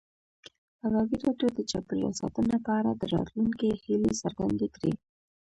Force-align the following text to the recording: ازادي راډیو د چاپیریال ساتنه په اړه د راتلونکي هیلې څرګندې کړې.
ازادي 0.87 1.15
راډیو 1.25 1.49
د 1.55 1.59
چاپیریال 1.71 2.13
ساتنه 2.21 2.55
په 2.65 2.71
اړه 2.79 2.91
د 2.95 3.03
راتلونکي 3.15 3.67
هیلې 3.83 4.11
څرګندې 4.21 4.67
کړې. 4.75 4.91